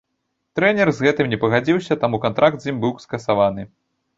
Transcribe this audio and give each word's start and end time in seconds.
Трэнер 0.59 0.91
з 0.99 1.03
гэтым 1.07 1.29
не 1.35 1.39
пагадзіўся, 1.45 1.99
таму 2.05 2.23
кантракт 2.27 2.59
з 2.65 2.73
ім 2.73 2.81
быў 2.87 2.99
скасаваны. 3.05 3.69